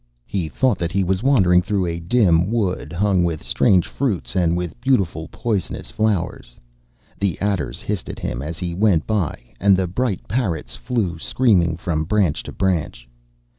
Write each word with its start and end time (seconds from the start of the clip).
He 0.25 0.49
thought 0.49 0.79
that 0.79 0.91
he 0.91 1.03
was 1.03 1.21
wandering 1.21 1.61
through 1.61 1.85
a 1.85 1.99
dim 1.99 2.51
wood, 2.51 2.91
hung 2.91 3.23
with 3.23 3.43
strange 3.43 3.85
fruits 3.85 4.35
and 4.35 4.57
with 4.57 4.81
beautiful 4.81 5.27
poisonous 5.27 5.91
flowers. 5.91 6.59
The 7.19 7.39
adders 7.39 7.83
hissed 7.83 8.09
at 8.09 8.17
him 8.17 8.41
as 8.41 8.57
he 8.57 8.73
went 8.73 9.05
by, 9.05 9.39
and 9.59 9.77
the 9.77 9.85
bright 9.85 10.27
parrots 10.27 10.75
flew 10.75 11.19
screaming 11.19 11.77
from 11.77 12.05
branch 12.05 12.41
to 12.49 12.51
branch. 12.51 13.07